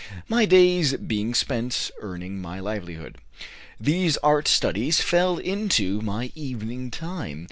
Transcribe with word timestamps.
My 0.27 0.45
days 0.45 0.93
being 0.95 1.35
spent 1.35 1.91
earning 1.99 2.41
my 2.41 2.59
livelihood, 2.59 3.19
these 3.79 4.17
art 4.23 4.47
studies 4.47 4.99
fell 4.99 5.37
into 5.37 6.01
my 6.01 6.31
evening 6.33 6.89
time. 6.89 7.39